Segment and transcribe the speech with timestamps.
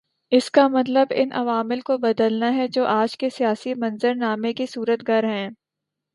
[0.31, 5.07] اس کا مطلب ان عوامل کو بدلنا ہے جو آج کے سیاسی منظرنامے کے صورت
[5.07, 5.49] گر ہیں۔